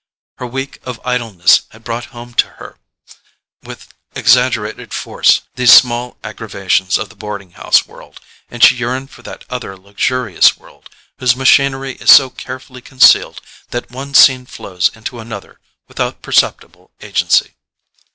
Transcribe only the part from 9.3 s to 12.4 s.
other luxurious world, whose machinery is so